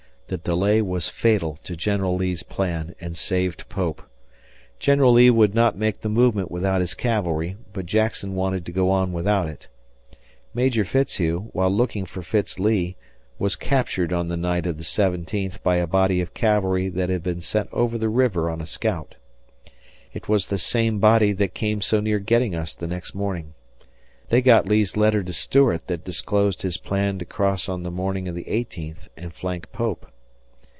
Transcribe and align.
The 0.27 0.37
delay 0.37 0.81
was 0.81 1.09
fatal 1.09 1.57
to 1.65 1.75
General 1.75 2.15
Lee's 2.15 2.41
plan 2.41 2.95
and 3.01 3.17
saved 3.17 3.67
Pope. 3.67 4.01
General 4.79 5.11
Lee 5.11 5.29
would 5.29 5.53
not 5.53 5.77
make 5.77 5.99
the 5.99 6.07
movement 6.07 6.49
without 6.49 6.79
his 6.79 6.93
cavalry, 6.93 7.57
but 7.73 7.85
Jackson 7.85 8.33
wanted 8.33 8.65
to 8.65 8.71
go 8.71 8.89
on 8.91 9.11
without 9.11 9.49
it. 9.49 9.67
Major 10.53 10.85
Fitzhugh, 10.85 11.49
while 11.51 11.69
looking 11.69 12.05
for 12.05 12.21
Fitz 12.21 12.57
Lee, 12.59 12.95
was 13.37 13.57
captured 13.57 14.13
on 14.13 14.29
the 14.29 14.37
night 14.37 14.65
of 14.65 14.77
the 14.77 14.85
seventeenth 14.85 15.61
by 15.63 15.75
a 15.75 15.85
body 15.85 16.21
of 16.21 16.33
cavalry 16.33 16.87
that 16.87 17.09
had 17.09 17.23
been 17.23 17.41
sent 17.41 17.67
over 17.73 17.97
the 17.97 18.07
river 18.07 18.49
on 18.49 18.61
a 18.61 18.65
scout. 18.65 19.15
It 20.13 20.29
was 20.29 20.47
the 20.47 20.57
same 20.57 20.99
body 20.99 21.33
that 21.33 21.53
came 21.53 21.81
so 21.81 21.99
near 21.99 22.19
getting 22.19 22.55
us 22.55 22.73
the 22.73 22.87
next 22.87 23.13
morning. 23.13 23.53
They 24.29 24.41
got 24.41 24.65
Lee's 24.65 24.95
letter 24.95 25.23
to 25.23 25.33
Stuart 25.33 25.87
that 25.87 26.05
disclosed 26.05 26.61
his 26.61 26.77
plan 26.77 27.19
to 27.19 27.25
cross 27.25 27.67
on 27.67 27.83
the 27.83 27.91
morning 27.91 28.29
of 28.29 28.35
the 28.35 28.47
eighteenth 28.47 29.09
and 29.17 29.33
flank 29.33 29.69
Pope. 29.73 30.05